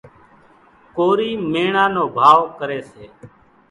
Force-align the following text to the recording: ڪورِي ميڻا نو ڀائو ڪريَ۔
ڪورِي 0.95 1.29
ميڻا 1.51 1.85
نو 1.93 2.03
ڀائو 2.17 2.41
ڪريَ۔ 2.59 2.79